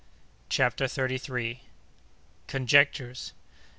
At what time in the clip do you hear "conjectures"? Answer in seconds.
2.47-3.33